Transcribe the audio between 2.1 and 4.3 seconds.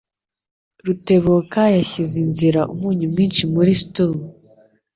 inzira umunyu mwinshi muri stew.